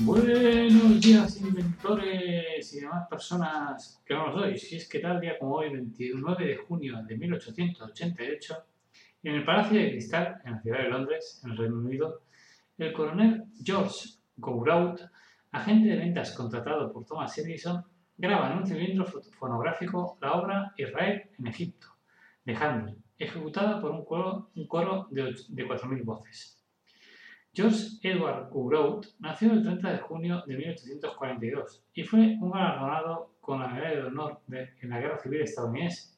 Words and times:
Buenos 0.00 1.00
días, 1.00 1.40
inventores 1.40 2.72
y 2.72 2.80
demás 2.80 3.08
personas 3.08 4.00
que 4.06 4.14
vamos 4.14 4.40
hoy. 4.40 4.56
Si 4.56 4.76
es 4.76 4.88
que 4.88 5.00
tal 5.00 5.20
día 5.20 5.36
como 5.38 5.56
hoy, 5.56 5.70
29 5.70 6.46
de 6.46 6.56
junio 6.56 7.02
de 7.02 7.16
1888, 7.18 8.64
en 9.24 9.34
el 9.34 9.44
Palacio 9.44 9.80
de 9.80 9.90
Cristal, 9.90 10.40
en 10.44 10.52
la 10.52 10.60
ciudad 10.60 10.78
de 10.78 10.88
Londres, 10.88 11.40
en 11.44 11.50
el 11.50 11.56
Reino 11.56 11.78
Unido, 11.78 12.22
el 12.78 12.92
coronel 12.92 13.44
George 13.62 14.10
Gouraud, 14.36 15.00
agente 15.50 15.88
de 15.88 15.96
ventas 15.96 16.32
contratado 16.32 16.92
por 16.92 17.04
Thomas 17.04 17.36
Edison, 17.38 17.84
graba 18.16 18.52
en 18.52 18.58
un 18.58 18.66
cilindro 18.66 19.04
fo- 19.04 19.22
fonográfico 19.32 20.16
la 20.20 20.34
obra 20.34 20.72
Israel 20.76 21.28
en 21.38 21.46
Egipto, 21.48 21.88
de 22.44 22.54
Handel, 22.54 22.96
ejecutada 23.18 23.80
por 23.80 23.90
un 23.90 24.04
coro, 24.04 24.48
de 24.54 24.64
4.000 24.64 26.04
voces. 26.04 26.57
George 27.58 27.98
Edward 28.02 28.50
Gouraud 28.52 29.04
nació 29.18 29.52
el 29.52 29.64
30 29.64 29.90
de 29.90 29.98
junio 29.98 30.44
de 30.46 30.56
1842 30.56 31.82
y 31.92 32.04
fue 32.04 32.20
un 32.40 32.52
galardonado 32.52 33.32
con 33.40 33.58
la 33.60 33.66
medalla 33.66 33.96
de 33.96 34.02
honor 34.04 34.38
de- 34.46 34.74
en 34.80 34.90
la 34.90 35.00
Guerra 35.00 35.18
Civil 35.18 35.40
estadounidense. 35.42 36.14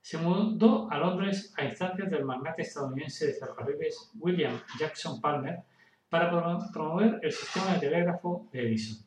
Se 0.00 0.18
mudó 0.18 0.88
a 0.88 0.98
Londres 0.98 1.52
a 1.56 1.64
instancias 1.64 2.08
del 2.08 2.24
magnate 2.24 2.62
estadounidense 2.62 3.26
de 3.26 3.32
ferrocarriles 3.34 4.12
William 4.20 4.56
Jackson 4.78 5.20
Palmer 5.20 5.62
para 6.08 6.30
promo- 6.30 6.70
promover 6.72 7.18
el 7.22 7.32
sistema 7.32 7.74
de 7.74 7.80
telégrafo 7.80 8.48
de 8.52 8.60
Edison. 8.68 9.04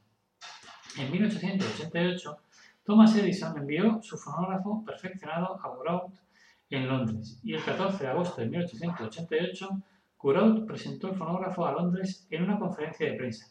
En 0.97 1.09
1888, 1.09 2.37
Thomas 2.83 3.15
Edison 3.15 3.57
envió 3.57 4.01
su 4.01 4.17
fonógrafo 4.17 4.83
perfeccionado 4.85 5.57
a 5.63 5.69
Gouraud 5.69 6.11
en 6.69 6.85
Londres 6.89 7.39
y 7.43 7.53
el 7.53 7.63
14 7.63 8.03
de 8.03 8.09
agosto 8.09 8.41
de 8.41 8.47
1888 8.47 9.69
Gouraud 10.25 10.65
presentó 10.65 11.09
el 11.09 11.15
fonógrafo 11.15 11.67
a 11.67 11.73
Londres 11.73 12.25
en 12.31 12.41
una 12.41 12.57
conferencia 12.57 13.11
de 13.11 13.15
prensa, 13.15 13.45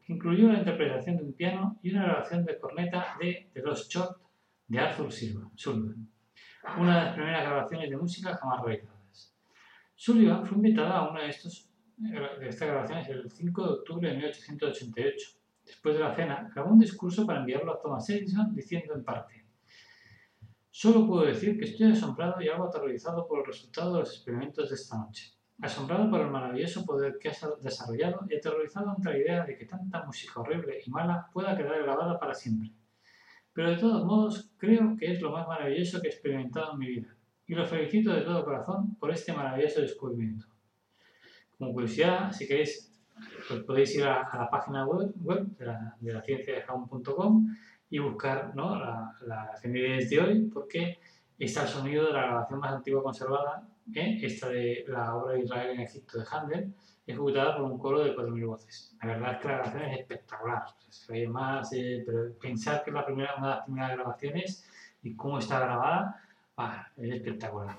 que 0.00 0.12
incluyó 0.12 0.46
la 0.46 0.60
interpretación 0.60 1.16
de 1.16 1.24
un 1.24 1.32
piano 1.32 1.80
y 1.82 1.90
una 1.90 2.04
grabación 2.04 2.44
de 2.44 2.56
corneta 2.56 3.16
de 3.18 3.50
The 3.52 3.60
Lost 3.62 3.90
Short 3.90 4.16
de 4.68 4.78
Arthur 4.78 5.10
Sullivan, 5.10 6.08
una 6.78 6.98
de 6.98 7.04
las 7.04 7.14
primeras 7.14 7.42
grabaciones 7.42 7.90
de 7.90 7.96
música 7.96 8.36
jamás 8.36 8.62
realizadas. 8.62 9.34
Sullivan 9.96 10.46
fue 10.46 10.58
invitado 10.58 10.92
a 10.92 11.10
una 11.10 11.22
de, 11.22 11.34
de 12.38 12.48
estas 12.48 12.68
grabaciones 12.68 13.08
el 13.08 13.28
5 13.28 13.64
de 13.64 13.72
octubre 13.72 14.08
de 14.08 14.14
1888. 14.14 15.30
Después 15.66 15.96
de 15.96 16.00
la 16.00 16.14
cena, 16.14 16.48
grabó 16.54 16.70
un 16.70 16.78
discurso 16.78 17.26
para 17.26 17.40
enviarlo 17.40 17.72
a 17.72 17.80
Thomas 17.80 18.08
Edison 18.08 18.54
diciendo 18.54 18.94
en 18.94 19.02
parte 19.02 19.44
Solo 20.70 21.08
puedo 21.08 21.24
decir 21.24 21.58
que 21.58 21.64
estoy 21.64 21.90
asombrado 21.90 22.40
y 22.40 22.46
algo 22.46 22.68
aterrorizado 22.68 23.26
por 23.26 23.40
el 23.40 23.46
resultado 23.46 23.94
de 23.94 24.00
los 24.02 24.14
experimentos 24.14 24.68
de 24.68 24.76
esta 24.76 24.96
noche 24.96 25.39
asombrado 25.62 26.10
por 26.10 26.20
el 26.20 26.30
maravilloso 26.30 26.84
poder 26.84 27.18
que 27.18 27.28
has 27.28 27.44
desarrollado 27.62 28.26
y 28.28 28.36
aterrorizado 28.36 28.90
ante 28.90 29.10
la 29.10 29.18
idea 29.18 29.44
de 29.44 29.56
que 29.56 29.66
tanta 29.66 30.04
música 30.04 30.40
horrible 30.40 30.80
y 30.84 30.90
mala 30.90 31.28
pueda 31.32 31.56
quedar 31.56 31.82
grabada 31.82 32.18
para 32.18 32.34
siempre. 32.34 32.70
Pero 33.52 33.70
de 33.70 33.76
todos 33.76 34.04
modos, 34.04 34.50
creo 34.56 34.96
que 34.96 35.12
es 35.12 35.20
lo 35.20 35.32
más 35.32 35.46
maravilloso 35.46 36.00
que 36.00 36.08
he 36.08 36.10
experimentado 36.10 36.72
en 36.72 36.78
mi 36.78 36.86
vida, 36.86 37.14
y 37.46 37.54
lo 37.54 37.66
felicito 37.66 38.12
de 38.12 38.22
todo 38.22 38.44
corazón 38.44 38.94
por 38.96 39.10
este 39.10 39.32
maravilloso 39.32 39.80
descubrimiento. 39.80 40.46
Como 41.58 41.72
curiosidad, 41.72 42.32
si 42.32 42.46
queréis, 42.46 42.90
pues 43.48 43.60
podéis 43.64 43.94
ir 43.96 44.04
a, 44.04 44.22
a 44.22 44.38
la 44.38 44.50
página 44.50 44.86
web, 44.86 45.12
web 45.16 45.44
de, 45.58 45.66
la, 45.66 45.96
de 46.00 46.12
la 46.12 46.22
ciencia 46.22 46.54
de 46.54 46.62
Jaun.com 46.62 47.54
y 47.90 47.98
buscar 47.98 48.54
¿no? 48.54 48.78
la, 48.78 49.14
la 49.26 49.50
de 49.62 50.20
hoy, 50.20 50.48
porque 50.52 51.00
está 51.38 51.62
el 51.62 51.68
sonido 51.68 52.06
de 52.06 52.12
la 52.12 52.22
grabación 52.22 52.60
más 52.60 52.72
antigua 52.72 53.02
conservada, 53.02 53.68
esta 53.94 54.48
de 54.48 54.84
la 54.88 55.14
obra 55.14 55.34
de 55.34 55.44
Israel 55.44 55.70
en 55.70 55.80
Egipto 55.80 56.18
de 56.18 56.24
Handel, 56.30 56.74
ejecutada 57.06 57.56
por 57.56 57.70
un 57.70 57.78
coro 57.78 58.04
de 58.04 58.14
4.000 58.14 58.46
voces. 58.46 58.96
La 59.02 59.08
verdad 59.08 59.32
es 59.32 59.38
que 59.38 59.48
la 59.48 59.54
grabación 59.54 59.82
es 59.82 60.00
espectacular, 60.00 60.62
se 60.88 61.28
más, 61.28 61.72
eh, 61.72 62.02
pero 62.06 62.32
pensar 62.38 62.82
que 62.82 62.90
es 62.90 62.94
la 62.94 63.04
primera, 63.04 63.34
una 63.36 63.48
de 63.48 63.54
las 63.54 63.64
primeras 63.64 63.92
grabaciones 63.96 64.64
y 65.02 65.14
cómo 65.14 65.38
está 65.38 65.60
grabada, 65.60 66.22
es 66.96 67.14
espectacular. 67.14 67.76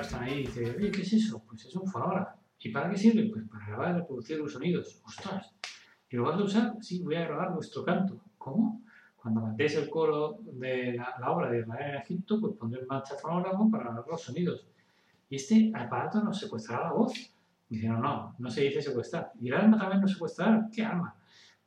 Están 0.00 0.22
ahí 0.24 0.40
y 0.40 0.46
dicen, 0.46 0.76
¿qué 0.92 1.02
es 1.02 1.12
eso? 1.12 1.42
Pues 1.46 1.64
es 1.64 1.74
un 1.76 1.86
fonógrafo. 1.86 2.38
¿Y 2.60 2.70
para 2.70 2.90
qué 2.90 2.96
sirve? 2.96 3.30
Pues 3.30 3.44
para 3.48 3.66
grabar 3.66 3.94
y 3.94 3.98
reproducir 4.00 4.38
los 4.38 4.52
sonidos. 4.52 5.00
¡Ostras! 5.04 5.52
¿Y 6.10 6.16
lo 6.16 6.24
vas 6.24 6.40
a 6.40 6.42
usar? 6.42 6.74
Sí, 6.80 7.00
voy 7.02 7.16
a 7.16 7.24
grabar 7.24 7.54
vuestro 7.54 7.84
canto. 7.84 8.20
¿Cómo? 8.36 8.82
Cuando 9.16 9.42
cantéis 9.42 9.76
el 9.76 9.90
coro 9.90 10.38
de 10.42 10.94
la, 10.94 11.14
la 11.20 11.30
obra 11.30 11.50
de 11.50 11.60
Israel 11.60 11.90
en 11.90 12.00
Egipto, 12.02 12.40
pues 12.40 12.54
pondré 12.54 12.80
en 12.80 12.86
marcha 12.86 13.14
el 13.14 13.20
fonógrafo 13.20 13.70
para 13.70 13.84
grabar 13.84 14.04
los 14.08 14.22
sonidos. 14.22 14.66
¿Y 15.28 15.36
este 15.36 15.72
aparato 15.74 16.22
nos 16.22 16.38
secuestrará 16.38 16.84
la 16.84 16.92
voz? 16.92 17.12
Y 17.70 17.76
dice, 17.76 17.88
no, 17.88 17.98
no, 17.98 18.34
no 18.38 18.50
se 18.50 18.62
dice 18.62 18.80
secuestrar. 18.80 19.32
¿Y 19.40 19.48
el 19.48 19.54
alma 19.54 19.78
también 19.78 20.00
nos 20.00 20.12
secuestrará? 20.12 20.68
¿Qué 20.72 20.84
alma? 20.84 21.14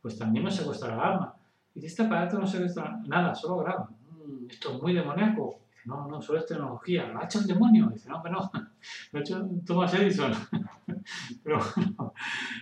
Pues 0.01 0.17
también 0.17 0.43
nos 0.43 0.55
secuestrará 0.55 0.95
el 0.95 1.01
alma. 1.01 1.35
Y 1.75 1.79
dice, 1.79 1.87
este 1.87 2.03
aparato 2.03 2.39
no 2.39 2.47
secuestra 2.47 2.99
nada, 3.05 3.35
solo 3.35 3.57
graba. 3.57 3.89
Mm, 4.09 4.49
esto 4.49 4.75
es 4.75 4.81
muy 4.81 4.93
demoníaco. 4.93 5.59
No, 5.85 6.07
no, 6.07 6.21
solo 6.21 6.39
es 6.39 6.45
tecnología. 6.45 7.07
¿Lo 7.07 7.19
ha 7.19 7.25
hecho 7.25 7.39
el 7.39 7.47
demonio? 7.47 7.87
Dice, 7.87 8.09
no, 8.09 8.21
que 8.21 8.29
no. 8.29 8.51
Lo 9.11 9.19
ha 9.19 9.21
hecho 9.21 9.47
Thomas 9.65 9.93
Edison. 9.95 10.33
Pero 11.43 11.59
bueno, 11.75 12.13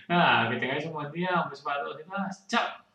nada, 0.08 0.50
que 0.50 0.58
tengáis 0.58 0.86
un 0.86 0.94
buen 0.94 1.12
día, 1.12 1.42
un 1.44 1.50
beso 1.50 1.64
para 1.64 1.84
todos 1.84 2.00
y 2.00 2.10
todas. 2.10 2.48
¡Chao! 2.48 2.89